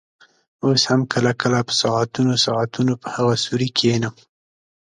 [0.65, 4.13] اوس هم کله کله په ساعتونو ساعتونو په هغه سوري کښېنم.